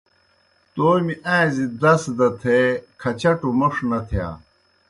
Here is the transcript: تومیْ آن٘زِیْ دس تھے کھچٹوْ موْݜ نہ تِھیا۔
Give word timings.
تومیْ 0.73 1.15
آن٘زِیْ 1.37 1.65
دس 1.81 2.01
تھے 2.41 2.57
کھچٹوْ 3.01 3.49
موْݜ 3.59 3.75
نہ 3.89 3.99
تِھیا۔ 4.07 4.27